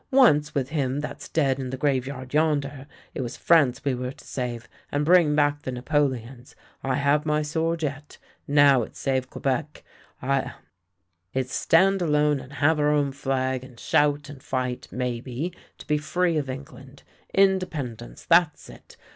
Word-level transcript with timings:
Once, 0.09 0.55
with 0.55 0.69
him 0.69 0.99
that's 0.99 1.29
dead 1.29 1.59
in 1.59 1.69
the 1.69 1.77
graveyard 1.77 2.33
yonder, 2.33 2.87
it 3.13 3.21
was 3.21 3.37
France 3.37 3.85
we 3.85 3.93
were 3.93 4.11
to 4.11 4.25
save, 4.25 4.67
and 4.91 5.05
bring 5.05 5.35
back 5.35 5.61
the 5.61 5.71
Napoleons— 5.71 6.55
I 6.83 6.95
have 6.95 7.23
my 7.23 7.43
sword 7.43 7.83
yet! 7.83 8.17
Now 8.47 8.81
it's 8.81 8.97
save 8.97 9.29
Quebec. 9.29 9.83
It's 11.35 11.53
stand 11.53 12.01
alone 12.01 12.39
and 12.39 12.53
have 12.53 12.79
our 12.79 12.89
own 12.89 13.11
flag, 13.11 13.63
and 13.63 13.79
shout, 13.79 14.27
and 14.27 14.43
light, 14.51 14.87
maybe, 14.89 15.53
to 15.77 15.85
be 15.85 15.99
free 15.99 16.35
of 16.37 16.49
England. 16.49 17.03
Independence, 17.35 18.25
that's 18.25 18.71
it. 18.71 18.97